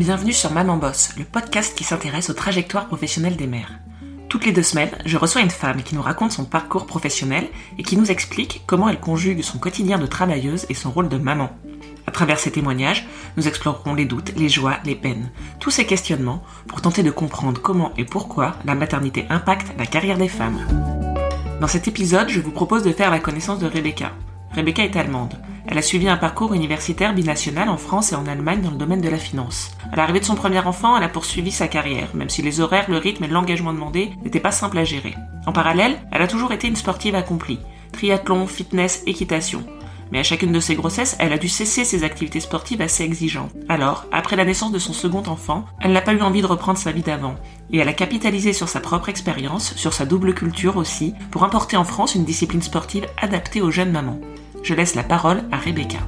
[0.00, 3.74] Bienvenue sur Maman Boss, le podcast qui s'intéresse aux trajectoires professionnelles des mères.
[4.30, 7.46] Toutes les deux semaines, je reçois une femme qui nous raconte son parcours professionnel
[7.76, 11.18] et qui nous explique comment elle conjugue son quotidien de travailleuse et son rôle de
[11.18, 11.50] maman.
[12.06, 16.42] À travers ces témoignages, nous explorerons les doutes, les joies, les peines, tous ces questionnements
[16.66, 20.66] pour tenter de comprendre comment et pourquoi la maternité impacte la carrière des femmes.
[21.60, 24.12] Dans cet épisode, je vous propose de faire la connaissance de Rebecca.
[24.54, 25.34] Rebecca est allemande.
[25.70, 29.00] Elle a suivi un parcours universitaire binational en France et en Allemagne dans le domaine
[29.00, 29.70] de la finance.
[29.92, 32.90] À l'arrivée de son premier enfant, elle a poursuivi sa carrière, même si les horaires,
[32.90, 35.14] le rythme et l'engagement demandé n'étaient pas simples à gérer.
[35.46, 37.60] En parallèle, elle a toujours été une sportive accomplie.
[37.92, 39.64] Triathlon, fitness, équitation.
[40.10, 43.52] Mais à chacune de ses grossesses, elle a dû cesser ses activités sportives assez exigeantes.
[43.68, 46.78] Alors, après la naissance de son second enfant, elle n'a pas eu envie de reprendre
[46.78, 47.36] sa vie d'avant.
[47.70, 51.76] Et elle a capitalisé sur sa propre expérience, sur sa double culture aussi, pour importer
[51.76, 54.18] en France une discipline sportive adaptée aux jeunes mamans.
[54.62, 55.98] Je laisse la parole à Rebecca.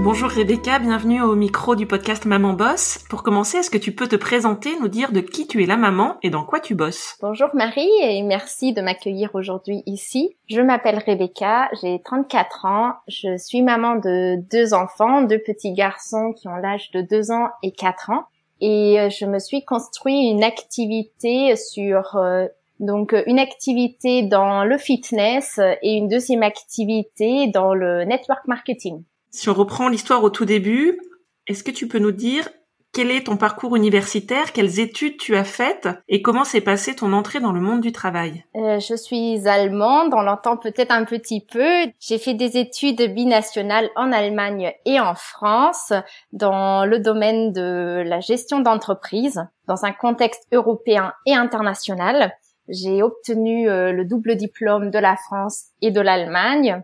[0.00, 2.98] Bonjour Rebecca, bienvenue au micro du podcast Maman Boss.
[3.08, 5.76] Pour commencer, est-ce que tu peux te présenter, nous dire de qui tu es la
[5.76, 7.16] maman et dans quoi tu bosses?
[7.22, 10.36] Bonjour Marie et merci de m'accueillir aujourd'hui ici.
[10.50, 16.34] Je m'appelle Rebecca, j'ai 34 ans, je suis maman de deux enfants, deux petits garçons
[16.36, 18.24] qui ont l'âge de 2 ans et 4 ans
[18.60, 22.46] et euh, je me suis construit une activité sur euh,
[22.84, 29.04] donc euh, une activité dans le fitness et une deuxième activité dans le network marketing.
[29.30, 30.98] Si on reprend l'histoire au tout début,
[31.46, 32.48] est-ce que tu peux nous dire
[32.94, 37.12] quel est ton parcours universitaire, quelles études tu as faites et comment s'est passée ton
[37.12, 38.44] entrée dans le monde du travail?
[38.54, 41.90] Euh, Je suis allemande, on l'entend peut-être un petit peu.
[41.98, 45.92] J'ai fait des études binationales en Allemagne et en France
[46.32, 52.32] dans le domaine de la gestion d'entreprise, dans un contexte européen et international.
[52.68, 56.82] J'ai obtenu euh, le double diplôme de la France et de l'Allemagne.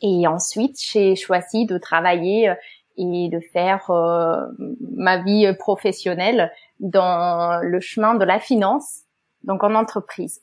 [0.00, 2.54] Et ensuite, j'ai choisi de travailler euh,
[2.96, 4.36] et de faire euh,
[4.80, 9.02] ma vie professionnelle dans le chemin de la finance,
[9.44, 10.42] donc en entreprise.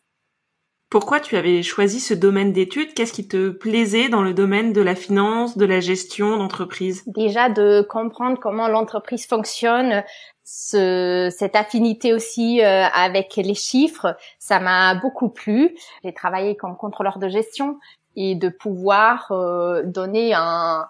[0.90, 2.94] Pourquoi tu avais choisi ce domaine d'études?
[2.94, 7.04] Qu'est-ce qui te plaisait dans le domaine de la finance, de la gestion d'entreprise?
[7.08, 10.04] Déjà de comprendre comment l'entreprise fonctionne,
[10.46, 15.76] ce, cette affinité aussi euh, avec les chiffres, ça m'a beaucoup plu.
[16.04, 17.80] J'ai travaillé comme contrôleur de gestion
[18.16, 20.88] et de pouvoir euh, donner un,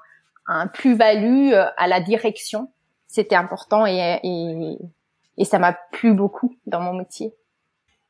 [0.47, 2.69] un plus-value euh, à la direction,
[3.07, 4.77] c'était important et, et,
[5.37, 7.33] et ça m'a plu beaucoup dans mon métier.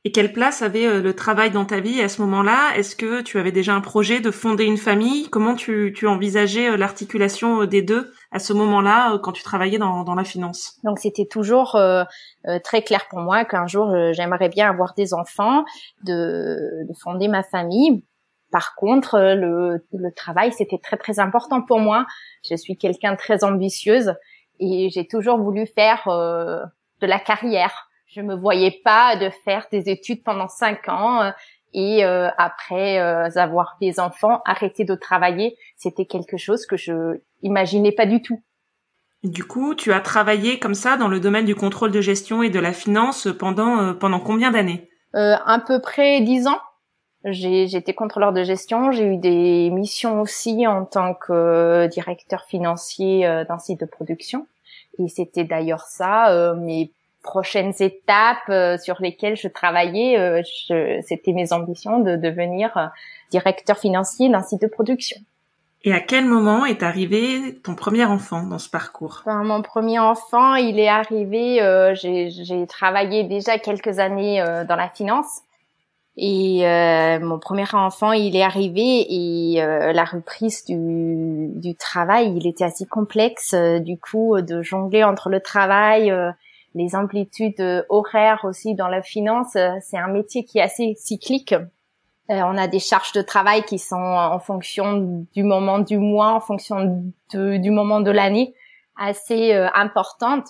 [0.07, 2.77] Et quelle place avait euh, le travail dans ta vie à ce moment-là?
[2.77, 5.27] Est-ce que tu avais déjà un projet de fonder une famille?
[5.31, 9.79] Comment tu, tu envisageais euh, l'articulation euh, des deux à ce moment-là quand tu travaillais
[9.79, 10.79] dans, dans la finance?
[10.83, 12.03] Donc c'était toujours euh,
[12.63, 15.65] très clair pour moi qu'un jour j'aimerais bien avoir des enfants,
[16.03, 18.03] de, de fonder ma famille.
[18.51, 22.05] Par contre, le, le travail c'était très très important pour moi.
[22.47, 24.13] Je suis quelqu'un très ambitieuse
[24.59, 29.89] et j'ai toujours voulu faire de la carrière je me voyais pas de faire des
[29.89, 31.31] études pendant cinq ans euh,
[31.73, 37.19] et euh, après euh, avoir des enfants, arrêter de travailler, c'était quelque chose que je
[37.41, 38.41] imaginais pas du tout.
[39.23, 42.49] Du coup, tu as travaillé comme ça dans le domaine du contrôle de gestion et
[42.49, 44.87] de la finance pendant pendant combien d'années?
[45.15, 46.59] Euh, À peu près dix ans.
[47.25, 48.91] J'ai j'étais contrôleur de gestion.
[48.91, 54.45] J'ai eu des missions aussi en tant que directeur financier d'un site de production.
[54.99, 56.91] Et c'était d'ailleurs ça euh, mes
[57.25, 60.41] prochaines étapes euh, sur lesquelles je travaillais, euh,
[61.01, 62.85] c'était mes ambitions de devenir euh,
[63.31, 65.17] directeur financier d'un site de production.
[65.83, 69.23] Et à quel moment est arrivé ton premier enfant dans ce parcours?
[69.25, 71.59] Ben, Mon premier enfant, il est arrivé,
[71.93, 75.41] j'ai travaillé déjà quelques années dans la finance.
[76.17, 76.63] Et
[77.21, 82.87] mon premier enfant, il est arrivé et la reprise du, du travail, il était assez
[82.87, 83.53] complexe.
[83.53, 86.11] du coup, de jongler entre le travail,
[86.75, 90.93] les amplitudes euh, horaires aussi dans la finance, euh, c'est un métier qui est assez
[90.95, 91.53] cyclique.
[91.53, 96.33] Euh, on a des charges de travail qui sont en fonction du moment du mois,
[96.33, 97.01] en fonction
[97.31, 98.53] du moment de l'année,
[98.97, 100.47] assez importantes.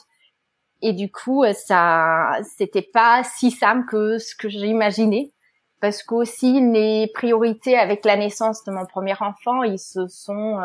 [0.82, 5.34] Et du coup, ça, c'était pas si simple que ce que j'imaginais,
[5.82, 10.62] parce qu'aussi les priorités avec la naissance de mon premier enfant, ils se sont,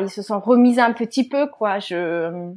[0.00, 1.80] ils se sont remises un petit peu, quoi.
[1.80, 2.54] Je,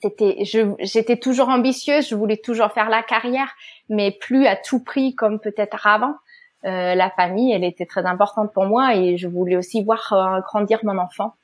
[0.00, 0.36] c'était
[0.80, 3.50] j'étais toujours ambitieuse, je voulais toujours faire la carrière,
[3.88, 6.14] mais plus à tout prix comme peut-être avant.
[6.64, 10.40] Euh, la famille, elle était très importante pour moi et je voulais aussi voir euh,
[10.40, 11.34] grandir mon enfant.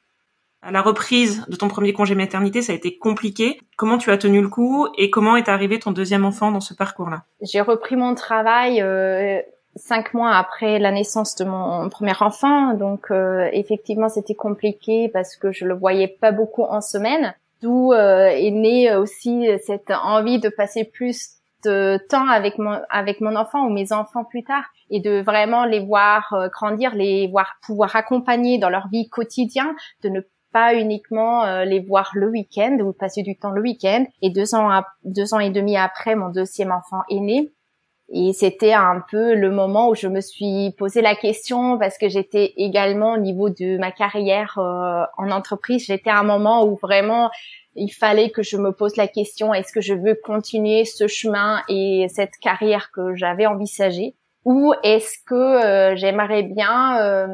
[0.61, 3.61] À la reprise de ton premier congé maternité, ça a été compliqué.
[3.77, 6.73] Comment tu as tenu le coup et comment est arrivé ton deuxième enfant dans ce
[6.73, 7.25] parcours-là?
[7.43, 9.43] J'ai repris mon travail euh,
[9.77, 15.37] cinq mois après la naissance de mon premier enfant, donc euh, effectivement c'était compliqué parce
[15.37, 17.35] que je le voyais pas beaucoup en semaine.
[17.65, 21.31] D'où euh, est née aussi cette envie de passer plus
[21.65, 25.65] de temps avec mon avec mon enfant ou mes enfants plus tard et de vraiment
[25.65, 29.73] les voir euh, grandir, les voir pouvoir accompagner dans leur vie quotidienne,
[30.03, 30.21] de ne
[30.53, 34.05] pas uniquement les voir le week-end ou passer du temps le week-end.
[34.21, 37.54] Et deux ans deux ans et demi après, mon deuxième enfant est né.
[38.13, 42.09] Et c'était un peu le moment où je me suis posé la question parce que
[42.09, 46.77] j'étais également au niveau de ma carrière euh, en entreprise, j'étais à un moment où
[46.77, 47.31] vraiment
[47.77, 51.63] il fallait que je me pose la question est-ce que je veux continuer ce chemin
[51.69, 54.15] et cette carrière que j'avais envisagée?
[54.45, 57.27] Ou est-ce que euh, j'aimerais bien euh,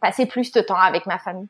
[0.00, 1.48] passer plus de temps avec ma famille?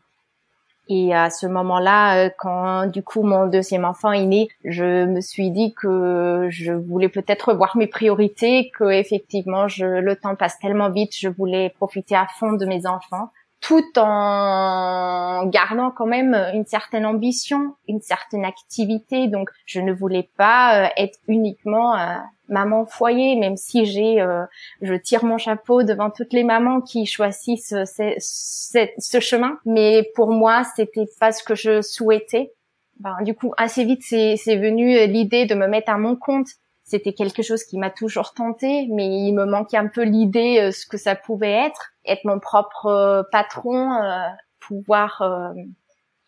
[0.89, 5.21] Et à ce moment-là, euh, quand du coup mon deuxième enfant est né, je me
[5.21, 10.59] suis dit que je voulais peut-être revoir mes priorités, que effectivement je, le temps passe
[10.59, 13.31] tellement vite, je voulais profiter à fond de mes enfants
[13.67, 19.27] tout en gardant quand même une certaine ambition, une certaine activité.
[19.27, 22.15] Donc, je ne voulais pas euh, être uniquement euh,
[22.49, 24.45] maman foyer, même si j'ai, euh,
[24.83, 29.59] je tire mon chapeau devant toutes les mamans qui choisissent ce, ce chemin.
[29.65, 32.53] Mais pour moi, c'était pas ce que je souhaitais.
[33.01, 36.49] Ben, du coup, assez vite, c'est venu l'idée de me mettre à mon compte
[36.85, 40.71] c'était quelque chose qui m'a toujours tenté, mais il me manquait un peu l'idée euh,
[40.71, 44.29] ce que ça pouvait être, être mon propre euh, patron, euh,
[44.61, 45.23] pouvoir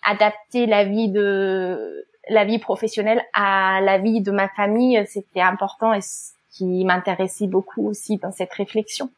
[0.02, 5.94] adapter la vie de la vie professionnelle à la vie de ma famille, c'était important
[5.94, 9.10] et ce qui m'intéressait beaucoup aussi dans cette réflexion.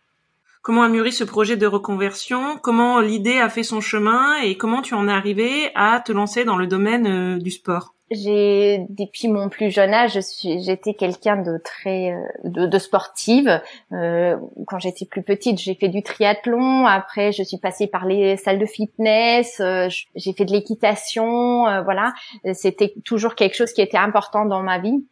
[0.62, 2.58] Comment a mûri ce projet de reconversion?
[2.58, 4.36] Comment l'idée a fait son chemin?
[4.42, 7.94] Et comment tu en es arrivé à te lancer dans le domaine du sport?
[8.10, 13.60] J'ai depuis mon plus jeune âge, j'étais quelqu'un de très euh, de, sportive.
[13.92, 16.86] Euh, quand j'étais plus petite, j'ai fait du triathlon.
[16.86, 19.60] Après, je suis passée par les salles de fitness.
[19.60, 21.66] Euh, j'ai fait de l'équitation.
[21.66, 22.14] Euh, voilà,
[22.54, 25.06] c'était toujours quelque chose qui était important dans ma vie.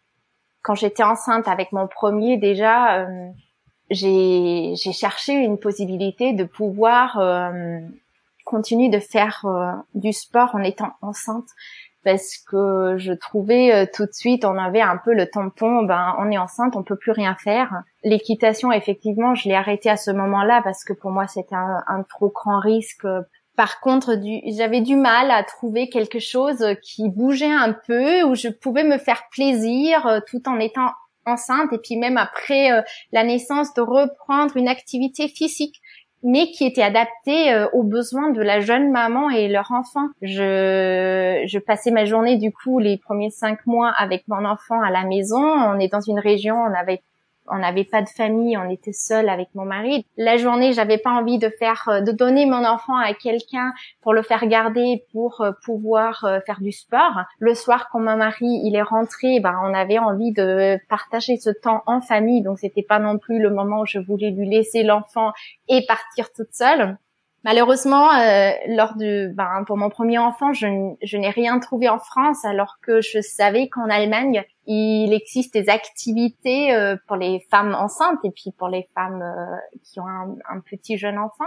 [0.63, 3.07] Quand j'étais enceinte avec mon premier, déjà,
[3.91, 7.21] j'ai cherché une possibilité de pouvoir
[8.45, 9.47] continuer de faire
[9.95, 11.47] du sport en étant enceinte
[12.07, 16.15] parce que je trouvais euh, tout de suite on avait un peu le tampon ben
[16.21, 17.83] on est enceinte on peut plus rien faire.
[18.05, 22.31] L'équitation effectivement je l'ai arrêté à ce moment-là parce que pour moi c'était un, trop
[22.33, 23.05] grand risque.
[23.57, 24.15] Par contre
[24.57, 28.99] j'avais du mal à trouver quelque chose qui bougeait un peu où je pouvais me
[28.99, 30.93] faire plaisir euh, tout en étant
[31.25, 31.73] enceinte.
[31.73, 35.83] Et puis même après euh, la naissance de reprendre une activité physique
[36.23, 40.09] mais qui était adapté euh, aux besoins de la jeune maman et leur enfant.
[40.23, 44.91] Je, je passais ma journée du coup les premiers cinq mois avec mon enfant à
[44.91, 45.43] la maison.
[45.43, 47.03] On est dans une région, on avait
[47.49, 50.07] on n'avait pas de famille, on était seul avec mon mari.
[50.17, 53.73] La journée, j'avais pas envie de faire, euh, de donner mon enfant à quelqu'un
[54.03, 57.23] pour le faire garder, pour euh, pouvoir euh, faire du sport.
[57.39, 61.51] Le soir, quand mon mari il est rentré, ben on avait envie de partager ce
[61.51, 64.83] temps en famille, donc c'était pas non plus le moment où je voulais lui laisser
[64.83, 65.33] l'enfant
[65.69, 66.97] et partir toute seule.
[67.45, 70.67] Malheureusement, euh, lors du, ben, pour mon premier enfant, je,
[71.17, 76.75] n'ai rien trouvé en France, alors que je savais qu'en Allemagne, il existe des activités
[76.75, 80.99] euh, pour les femmes enceintes et puis pour les femmes euh, qui ont un, petit
[80.99, 81.45] jeune enfant.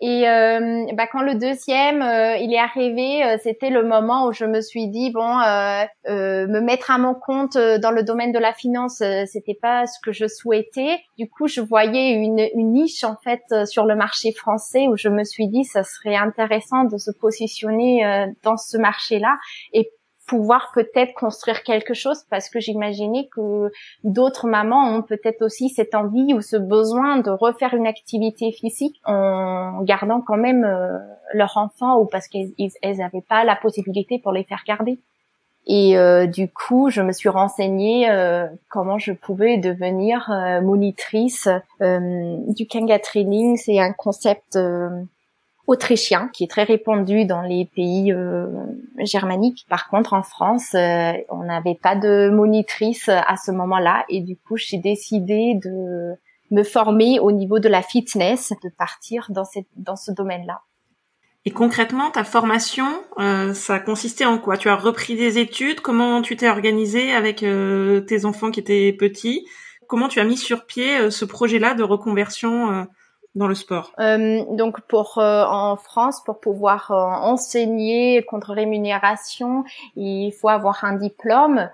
[0.00, 4.32] Et euh, bah, quand le deuxième euh, il est arrivé, euh, c'était le moment où
[4.32, 5.38] je me suis dit bon,
[6.06, 10.12] me mettre à mon compte dans le domaine de la finance, c'était pas ce que
[10.12, 11.00] je souhaitais.
[11.18, 15.08] Du coup, je voyais une, une niche en fait sur le marché français où je
[15.08, 19.36] me suis dit ça serait intéressant de se positionner dans ce marché-là
[20.28, 23.72] pouvoir peut-être construire quelque chose parce que j'imaginais que
[24.04, 29.00] d'autres mamans ont peut-être aussi cette envie ou ce besoin de refaire une activité physique
[29.04, 30.98] en gardant quand même euh,
[31.32, 35.00] leur enfant ou parce qu'elles n'avaient pas la possibilité pour les faire garder.
[35.66, 40.30] Et euh, du coup, je me suis renseignée euh, comment je pouvais devenir
[40.62, 41.48] monitrice
[41.80, 43.56] du Kanga Training.
[43.56, 44.58] C'est un concept
[45.68, 48.46] autrichien qui est très répandu dans les pays euh,
[49.04, 49.66] germaniques.
[49.68, 54.34] Par contre, en France, euh, on n'avait pas de monitrice à ce moment-là et du
[54.36, 56.14] coup, j'ai décidé de
[56.50, 60.62] me former au niveau de la fitness, de partir dans, cette, dans ce domaine-là.
[61.44, 62.86] Et concrètement, ta formation,
[63.18, 64.56] euh, ça consistait en quoi?
[64.56, 65.80] Tu as repris des études?
[65.80, 69.46] Comment tu t'es organisé avec tes enfants qui étaient petits?
[69.86, 72.86] Comment tu as mis sur pied ce projet-là de reconversion
[73.46, 79.64] le sport euh, Donc pour euh, en France, pour pouvoir euh, enseigner contre rémunération,
[79.96, 81.70] il faut avoir un diplôme.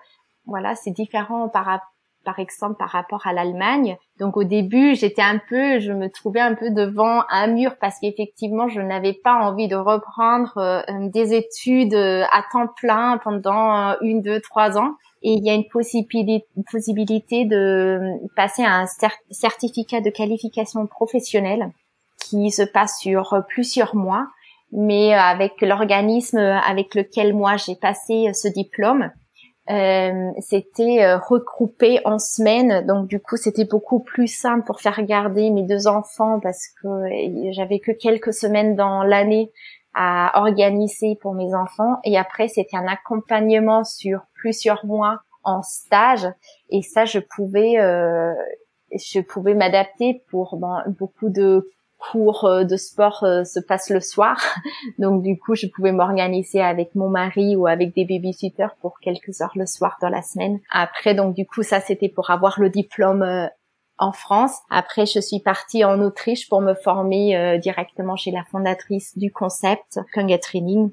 [0.47, 1.81] Voilà, c'est différent par
[2.25, 3.97] par exemple par rapport à l'Allemagne.
[4.19, 7.99] Donc au début, j'étais un peu, je me trouvais un peu devant un mur parce
[8.01, 13.91] qu'effectivement, je n'avais pas envie de reprendre euh, des études euh, à temps plein pendant
[13.91, 14.95] euh, une, deux, trois ans.
[15.23, 17.99] Et il y a une possibilité, possibilité de
[18.37, 18.87] passer à un
[19.31, 21.71] certificat de qualification professionnelle
[22.21, 24.27] qui se passe sur plusieurs mois,
[24.71, 29.11] mais avec l'organisme avec lequel moi j'ai passé ce diplôme
[29.71, 35.03] euh, c'était euh, regroupé en semaines, donc du coup c'était beaucoup plus simple pour faire
[35.05, 39.51] garder mes deux enfants parce que euh, j'avais que quelques semaines dans l'année
[39.95, 41.97] à organiser pour mes enfants.
[42.05, 46.27] Et après c'était un accompagnement sur plusieurs mois en stage.
[46.69, 48.35] Et ça je pouvais euh,
[48.93, 50.59] je pouvais m'adapter pour
[50.99, 51.71] beaucoup de
[52.11, 54.41] cours euh, de sport euh, se passe le soir.
[54.99, 59.41] Donc du coup, je pouvais m'organiser avec mon mari ou avec des babysitters pour quelques
[59.41, 60.61] heures le soir dans la semaine.
[60.71, 63.47] Après, donc du coup, ça c'était pour avoir le diplôme euh,
[63.99, 64.57] en France.
[64.71, 70.01] Après, je suis partie en Autriche pour me former directement chez la fondatrice du concept
[70.13, 70.91] Kunga Training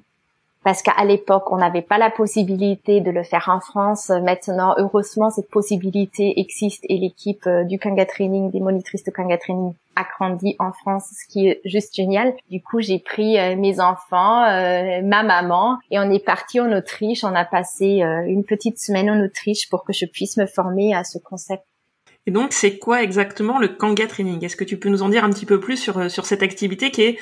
[0.63, 4.09] parce qu'à l'époque, on n'avait pas la possibilité de le faire en France.
[4.09, 9.39] Maintenant, heureusement, cette possibilité existe et l'équipe euh, du Kanga Training, des monitrices de Kanga
[9.39, 12.33] Training a grandi en France, ce qui est juste génial.
[12.51, 16.71] Du coup, j'ai pris euh, mes enfants, euh, ma maman, et on est parti en
[16.71, 17.23] Autriche.
[17.23, 21.03] On a passé une petite semaine en Autriche pour que je puisse me former à
[21.03, 21.63] ce concept.
[22.27, 24.45] Et donc, c'est quoi exactement le Kanga Training?
[24.45, 26.91] Est-ce que tu peux nous en dire un petit peu plus sur, sur cette activité
[26.91, 27.19] qui est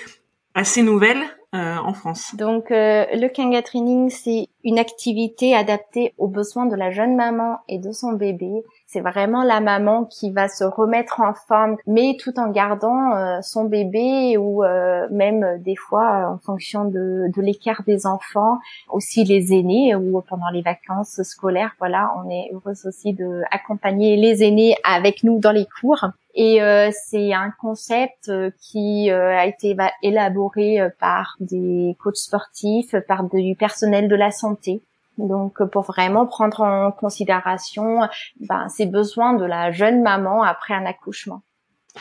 [0.53, 1.23] assez nouvelle?
[1.55, 2.35] Euh, en France.
[2.35, 7.57] Donc euh, le Kanga Training, c'est une activité adaptée aux besoins de la jeune maman
[7.67, 8.63] et de son bébé.
[8.85, 13.39] C'est vraiment la maman qui va se remettre en forme, mais tout en gardant euh,
[13.41, 14.63] son bébé ou
[15.09, 20.49] même des fois en fonction de, de l'écart des enfants, aussi les aînés ou pendant
[20.53, 21.75] les vacances scolaires.
[21.79, 26.05] Voilà, on est heureuse aussi de accompagner les aînés avec nous dans les cours.
[26.41, 32.95] Et euh, c'est un concept euh, qui euh, a été élaboré par des coachs sportifs,
[33.09, 34.81] par du personnel de la santé.
[35.17, 38.07] Donc pour vraiment prendre en considération
[38.39, 41.41] ben, ces besoins de la jeune maman après un accouchement.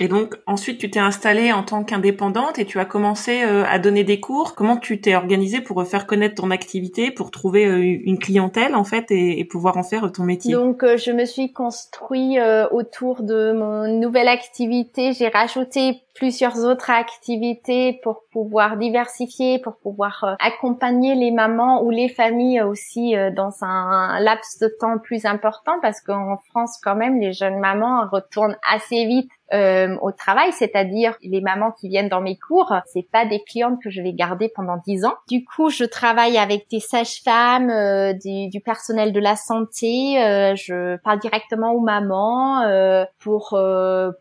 [0.01, 3.79] Et donc ensuite tu t'es installée en tant qu'indépendante et tu as commencé euh, à
[3.79, 4.55] donner des cours.
[4.55, 8.85] Comment tu t'es organisée pour faire connaître ton activité, pour trouver euh, une clientèle en
[8.85, 10.53] fait et, pouvoir en faire ton métier?
[10.53, 12.39] Donc euh, je me suis construit
[12.71, 15.13] autour de mon nouvelle activité.
[15.13, 22.09] J'ai rajouté plusieurs autres activités pour pouvoir diversifier, pour pouvoir accompagner les mamans ou les
[22.09, 27.33] familles aussi dans un laps de temps plus important parce qu'en France quand même les
[27.33, 32.37] jeunes mamans retournent assez vite euh, au travail, c'est-à-dire les mamans qui viennent dans mes
[32.37, 35.15] cours, c'est pas des clientes que je vais garder pendant dix ans.
[35.29, 40.23] Du coup, je travaille avec des sages-femmes, euh, du, personnel de la santé.
[40.23, 43.59] Euh, je parle directement aux mamans euh, pour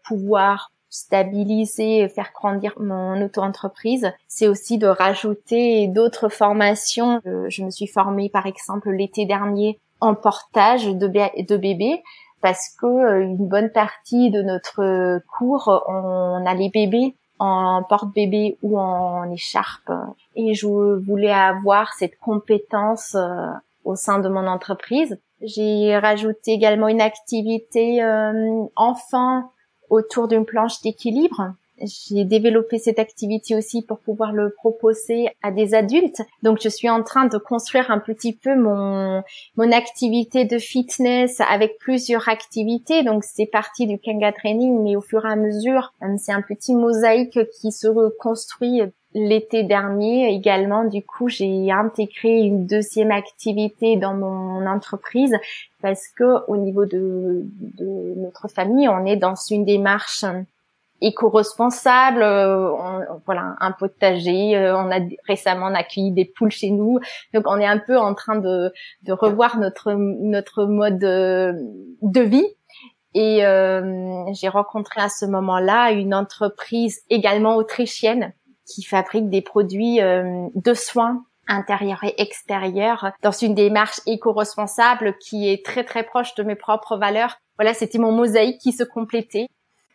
[0.07, 7.19] pouvoir stabiliser, faire grandir mon auto-entreprise, c'est aussi de rajouter d'autres formations.
[7.25, 12.01] Je me suis formée par exemple l'été dernier en portage de, de bébés
[12.41, 18.57] parce que euh, une bonne partie de notre cours, on a les bébés en porte-bébé
[18.61, 19.91] ou en écharpe.
[20.35, 23.47] Et je voulais avoir cette compétence euh,
[23.83, 25.19] au sein de mon entreprise.
[25.41, 29.51] J'ai rajouté également une activité euh, enfant
[29.89, 35.73] autour d'une planche d'équilibre j'ai développé cette activité aussi pour pouvoir le proposer à des
[35.73, 36.21] adultes.
[36.41, 39.23] Donc, je suis en train de construire un petit peu mon,
[39.55, 43.03] mon activité de fitness avec plusieurs activités.
[43.03, 46.41] Donc, c'est parti du Kanga Training, mais au fur et à mesure, euh, c'est un
[46.41, 48.81] petit mosaïque qui se reconstruit
[49.13, 50.83] l'été dernier également.
[50.83, 55.35] Du coup, j'ai intégré une deuxième activité dans mon entreprise
[55.81, 57.43] parce que au niveau de,
[57.77, 60.25] de notre famille, on est dans une démarche
[61.01, 62.71] éco-responsable, euh,
[63.25, 64.55] voilà, un potager.
[64.55, 66.99] Euh, on a récemment accueilli des poules chez nous,
[67.33, 68.71] donc on est un peu en train de,
[69.03, 71.53] de revoir notre notre mode de,
[72.01, 72.47] de vie.
[73.13, 78.33] Et euh, j'ai rencontré à ce moment-là une entreprise également autrichienne
[78.65, 85.65] qui fabrique des produits de soins intérieurs et extérieurs dans une démarche éco-responsable qui est
[85.65, 87.37] très très proche de mes propres valeurs.
[87.57, 89.47] Voilà, c'était mon mosaïque qui se complétait.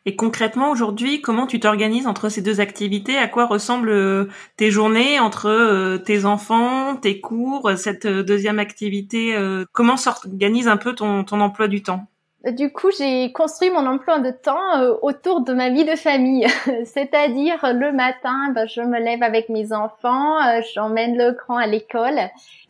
[0.04, 3.16] Et concrètement, aujourd'hui, comment tu t'organises entre ces deux activités?
[3.16, 8.59] À quoi ressemblent euh, tes journées entre euh, tes enfants, tes cours, cette euh, deuxième
[8.59, 9.37] activité
[9.73, 12.06] Comment s'organise un peu ton, emploi du temps?
[12.44, 16.47] Du coup, j'ai construit mon emploi de temps autour de ma vie de famille.
[16.85, 20.38] C'est-à-dire, le matin, ben, je me lève avec mes enfants,
[20.75, 22.18] j'emmène le grand à l'école.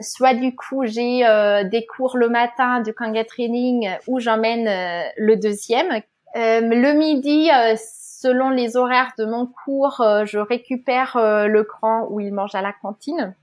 [0.00, 1.22] Soit du coup, j'ai
[1.70, 4.66] des cours le matin du Kanga Training où j'emmène
[5.16, 6.02] le deuxième.
[6.34, 12.54] Le midi, selon les horaires de mon cours, je récupère le grand où il mange
[12.54, 13.34] à la cantine.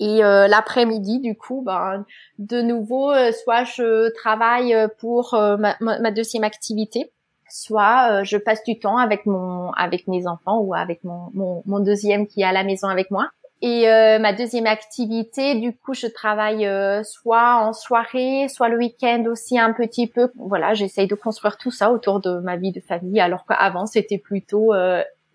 [0.00, 2.04] Et euh, l'après-midi, du coup, ben,
[2.38, 7.10] de nouveau, euh, soit je travaille euh, pour ma, deuxième activité,
[7.48, 12.26] soit je passe du temps avec mon avec mes enfants ou avec mon, mon deuxième
[12.26, 13.30] qui est à la maison avec moi.
[13.60, 13.86] Et
[14.20, 16.68] ma deuxième activité, du coup, je travaille
[17.04, 20.30] soit en soirée, soit le week-end aussi un petit peu.
[20.36, 24.18] Voilà, j'essaye de construire tout ça autour de ma vie de famille, alors qu'avant c'était
[24.18, 24.72] plutôt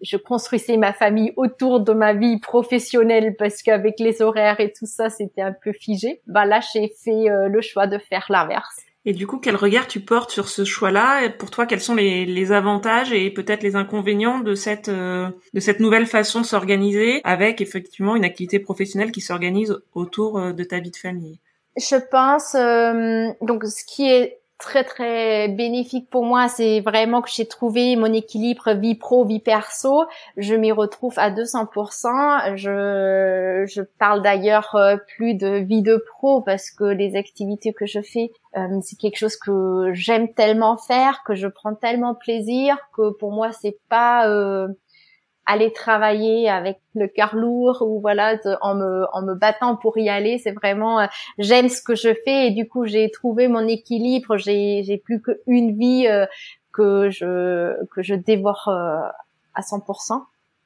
[0.03, 4.85] je construisais ma famille autour de ma vie professionnelle parce qu'avec les horaires et tout
[4.85, 6.21] ça, c'était un peu figé.
[6.27, 8.81] Bah là, j'ai fait euh, le choix de faire l'inverse.
[9.05, 11.29] Et du coup, quel regard tu portes sur ce choix-là?
[11.29, 15.59] Pour toi, quels sont les, les avantages et peut-être les inconvénients de cette euh, de
[15.59, 20.63] cette nouvelle façon de s'organiser avec effectivement une activité professionnelle qui s'organise autour euh, de
[20.63, 21.39] ta vie de famille?
[21.75, 22.55] Je pense
[23.41, 28.11] donc ce qui est très très bénéfique pour moi, c'est vraiment que j'ai trouvé mon
[28.13, 30.05] équilibre vie pro vie perso.
[30.37, 32.55] Je m'y retrouve à 200%.
[32.55, 37.85] Je je parle d'ailleurs euh, plus de vie de pro parce que les activités que
[37.85, 42.77] je fais, euh, c'est quelque chose que j'aime tellement faire, que je prends tellement plaisir
[42.95, 44.67] que pour moi c'est pas euh,
[45.45, 50.09] aller travailler avec le cœur lourd ou voilà en me en me battant pour y
[50.09, 50.37] aller.
[50.37, 51.07] C'est vraiment euh,
[51.39, 54.37] j'aime ce que je fais et du coup j'ai trouvé mon équilibre.
[54.37, 56.07] J'ai j'ai plus qu'une vie
[56.71, 60.21] que je que je dévore à 100%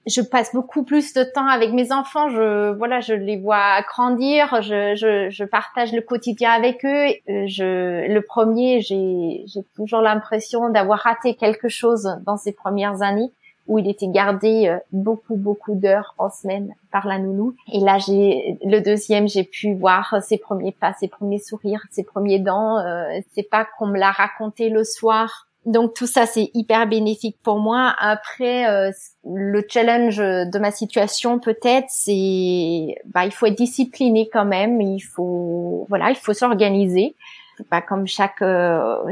[0.07, 4.61] je passe beaucoup plus de temps avec mes enfants je voilà je les vois grandir
[4.61, 10.69] je je, je partage le quotidien avec eux je le premier j'ai j'ai toujours l'impression
[10.69, 13.31] d'avoir raté quelque chose dans ces premières années
[13.67, 17.55] où il était gardé euh, beaucoup beaucoup d'heures en semaine par la nounou.
[17.71, 22.03] Et là, j'ai le deuxième, j'ai pu voir ses premiers pas, ses premiers sourires, ses
[22.03, 22.79] premiers dents.
[22.79, 25.46] Euh, c'est pas qu'on me l'a raconté le soir.
[25.67, 27.93] Donc tout ça, c'est hyper bénéfique pour moi.
[27.99, 28.91] Après, euh,
[29.23, 34.81] le challenge de ma situation, peut-être, c'est, bah, il faut être discipliné quand même.
[34.81, 37.15] Il faut, voilà, il faut s'organiser.
[37.69, 38.43] Pas comme chaque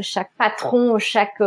[0.02, 1.42] chaque patron, chaque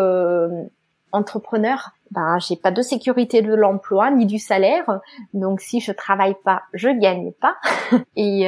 [1.12, 5.00] entrepreneur ben j'ai pas de sécurité de l'emploi ni du salaire
[5.34, 7.56] donc si je travaille pas je gagne pas.
[8.16, 8.44] Et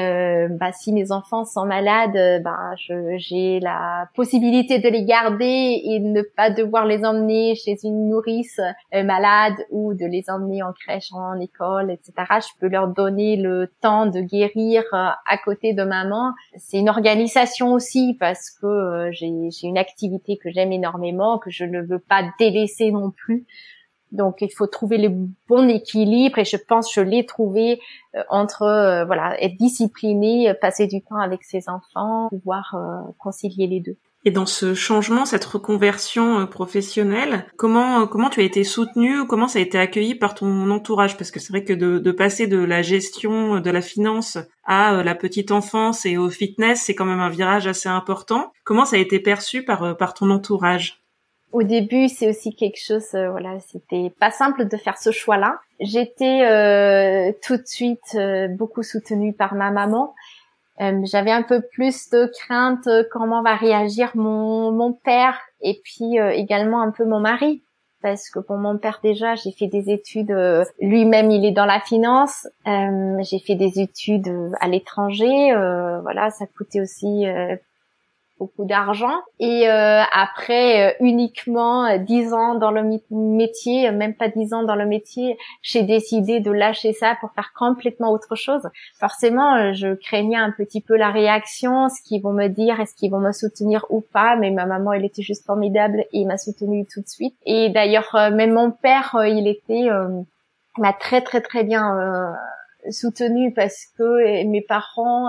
[0.51, 6.23] bah, si mes enfants sont malades ben j'ai la possibilité de les garder et ne
[6.23, 8.61] pas devoir les emmener chez une nourrice
[8.95, 13.37] euh, malade ou de les emmener en crèche en école etc je peux leur donner
[13.37, 16.33] le temps de guérir euh, à côté de maman.
[16.57, 21.65] C'est une organisation aussi parce que euh, j'ai une activité que j'aime énormément que je
[21.65, 23.47] ne veux pas délaisser non plus
[24.13, 25.11] donc il faut trouver le
[25.49, 27.81] bon équilibre et je pense que je l'ai trouvé
[28.17, 33.67] euh, entre euh, voilà être discipliné, passer du temps avec ses enfants, pouvoir euh, concilier
[33.67, 33.97] les deux.
[34.27, 39.61] Et dans ce changement, cette reconversion professionnelle, comment comment tu as été soutenue, comment ça
[39.61, 41.17] a été accueilli par ton entourage?
[41.17, 45.03] Parce que c'est vrai que de, de, passer de la gestion de la finance à
[45.03, 48.53] la petite enfance et au fitness, c'est quand même un virage assez important.
[48.65, 51.00] Comment ça a été perçu par par ton entourage?
[51.53, 55.59] Au début, c'est aussi quelque chose, euh, voilà, c'était pas simple de faire ce choix-là.
[55.81, 60.15] J'étais euh, tout de suite euh, beaucoup soutenue par ma maman.
[61.03, 66.81] J'avais un peu plus de crainte comment va réagir mon, mon père et puis également
[66.81, 67.63] un peu mon mari.
[68.01, 70.35] Parce que pour mon père déjà, j'ai fait des études.
[70.81, 72.49] Lui-même, il est dans la finance.
[72.65, 75.53] j'ai fait des études à l'étranger.
[76.01, 77.27] voilà, ça coûtait aussi
[78.41, 84.29] beaucoup d'argent et euh, après euh, uniquement euh, dix ans dans le métier, même pas
[84.29, 88.63] dix ans dans le métier, j'ai décidé de lâcher ça pour faire complètement autre chose.
[88.99, 93.11] Forcément, je craignais un petit peu la réaction, ce qu'ils vont me dire, est-ce qu'ils
[93.11, 96.87] vont me soutenir ou pas, mais ma maman, elle était juste formidable et m'a soutenue
[96.93, 97.35] tout de suite.
[97.45, 99.89] Et d'ailleurs, même mon père, il était
[100.79, 102.35] m'a très très très bien
[102.91, 105.29] soutenu parce que mes parents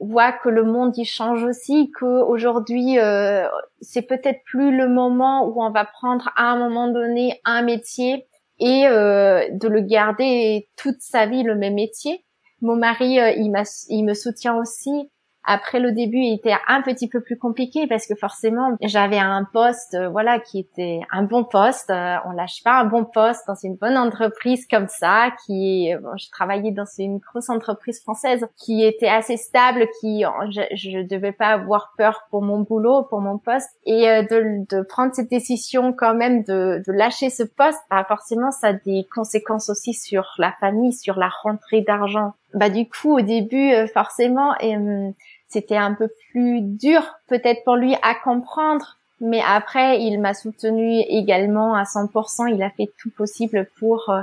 [0.00, 3.46] voit que le monde y change aussi, que aujourd'hui euh,
[3.80, 8.26] c'est peut-être plus le moment où on va prendre à un moment donné un métier
[8.58, 12.24] et euh, de le garder toute sa vie le même métier.
[12.60, 13.52] Mon mari, euh, il,
[13.88, 15.10] il me soutient aussi
[15.46, 19.44] Après le début, il était un petit peu plus compliqué parce que forcément, j'avais un
[19.52, 21.90] poste, euh, voilà, qui était un bon poste.
[21.90, 25.98] Euh, on lâche pas un bon poste dans une bonne entreprise comme ça, qui est,
[25.98, 31.06] bon, je travaillais dans une grosse entreprise française qui était assez stable, qui, je, je
[31.06, 35.14] devais pas avoir peur pour mon boulot, pour mon poste, et euh, de, de prendre
[35.14, 39.68] cette décision quand même de, de lâcher ce poste, bah forcément, ça a des conséquences
[39.68, 42.32] aussi sur la famille, sur la rentrée d'argent.
[42.54, 45.12] Bah du coup, au début, forcément, et, hum,
[45.54, 48.98] c'était un peu plus dur peut-être pour lui à comprendre.
[49.20, 52.52] Mais après, il m'a soutenu également à 100%.
[52.52, 54.22] Il a fait tout possible pour euh,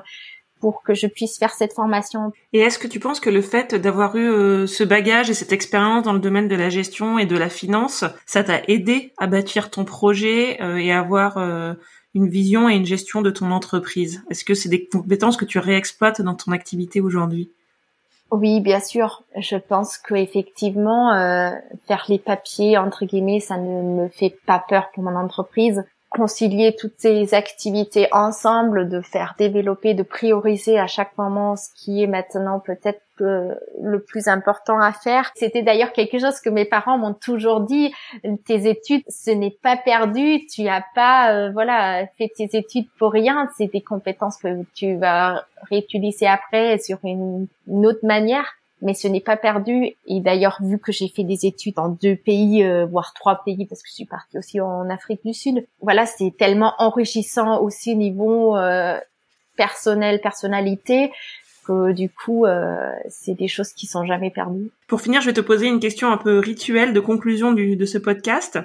[0.59, 2.31] pour que je puisse faire cette formation.
[2.53, 5.53] Et est-ce que tu penses que le fait d'avoir eu euh, ce bagage et cette
[5.53, 9.25] expérience dans le domaine de la gestion et de la finance, ça t'a aidé à
[9.25, 11.37] bâtir ton projet euh, et à avoir
[12.13, 14.23] une vision et une gestion de ton entreprise?
[14.29, 17.49] Est-ce que c'est des compétences que tu réexploites dans ton activité aujourd'hui?
[18.31, 19.23] Oui, bien sûr.
[19.37, 21.51] Je pense que effectivement, euh,
[21.87, 26.75] faire les papiers entre guillemets, ça ne me fait pas peur pour mon entreprise concilier
[26.77, 32.07] toutes ces activités ensemble, de faire développer, de prioriser à chaque moment ce qui est
[32.07, 35.31] maintenant peut-être le plus important à faire.
[35.35, 37.93] C'était d'ailleurs quelque chose que mes parents m'ont toujours dit.
[38.45, 40.45] Tes études, ce n'est pas perdu.
[40.47, 43.47] Tu as pas, euh, voilà, fait tes études pour rien.
[43.57, 49.21] C'est des compétences que tu vas réutiliser après sur une autre manière mais ce n'est
[49.21, 49.95] pas perdu.
[50.05, 53.65] Et d'ailleurs, vu que j'ai fait des études en deux pays, euh, voire trois pays,
[53.65, 57.95] parce que je suis partie aussi en Afrique du Sud, voilà, c'est tellement enrichissant aussi
[57.95, 58.99] niveau euh,
[59.55, 61.11] personnel, personnalité,
[61.65, 64.71] que du coup, euh, c'est des choses qui sont jamais perdues.
[64.87, 67.85] Pour finir, je vais te poser une question un peu rituelle de conclusion du, de
[67.85, 68.59] ce podcast.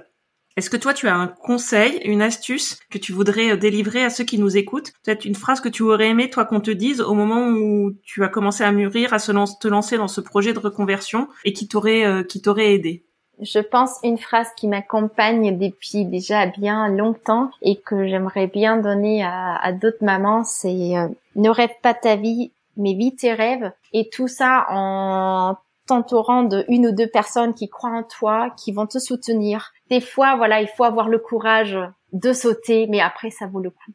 [0.56, 4.08] Est-ce que toi, tu as un conseil, une astuce que tu voudrais euh, délivrer à
[4.08, 4.92] ceux qui nous écoutent?
[5.04, 8.24] Peut-être une phrase que tu aurais aimé, toi, qu'on te dise au moment où tu
[8.24, 11.68] as commencé à mûrir, à se te lancer dans ce projet de reconversion et qui
[11.68, 12.22] t'aurait, euh,
[12.56, 13.04] aidé?
[13.38, 19.22] Je pense une phrase qui m'accompagne depuis déjà bien longtemps et que j'aimerais bien donner
[19.22, 23.72] à, à d'autres mamans, c'est euh, ne rêve pas ta vie, mais vis tes rêves.
[23.92, 28.72] Et tout ça en t'entourant de une ou deux personnes qui croient en toi, qui
[28.72, 29.72] vont te soutenir.
[29.90, 31.78] Des fois, voilà, il faut avoir le courage
[32.12, 33.92] de sauter, mais après, ça vaut le coup.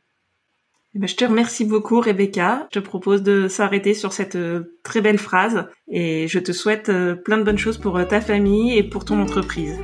[0.94, 2.68] Eh ben, je te remercie beaucoup, Rebecca.
[2.74, 6.90] Je te propose de s'arrêter sur cette euh, très belle phrase et je te souhaite
[6.90, 9.80] euh, plein de bonnes choses pour euh, ta famille et pour ton entreprise.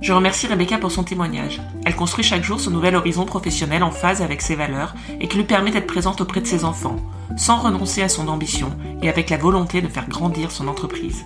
[0.00, 1.60] Je remercie Rebecca pour son témoignage.
[1.84, 5.38] Elle construit chaque jour son nouvel horizon professionnel en phase avec ses valeurs et qui
[5.38, 6.96] lui permet d'être présente auprès de ses enfants,
[7.36, 8.70] sans renoncer à son ambition
[9.02, 11.24] et avec la volonté de faire grandir son entreprise.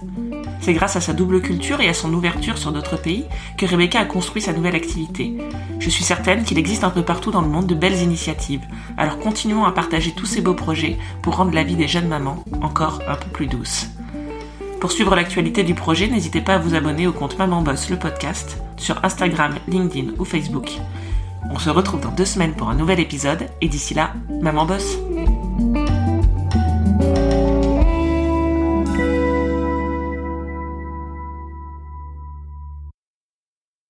[0.64, 3.26] C'est grâce à sa double culture et à son ouverture sur d'autres pays
[3.58, 5.36] que Rebecca a construit sa nouvelle activité.
[5.78, 8.62] Je suis certaine qu'il existe un peu partout dans le monde de belles initiatives,
[8.96, 12.42] alors continuons à partager tous ces beaux projets pour rendre la vie des jeunes mamans
[12.62, 13.88] encore un peu plus douce.
[14.80, 17.98] Pour suivre l'actualité du projet, n'hésitez pas à vous abonner au compte Maman Boss le
[17.98, 20.70] podcast sur Instagram, LinkedIn ou Facebook.
[21.50, 24.96] On se retrouve dans deux semaines pour un nouvel épisode et d'ici là, Maman Boss